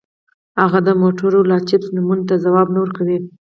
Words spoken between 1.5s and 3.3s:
چپس نومونو ته ځواب نه ورکوي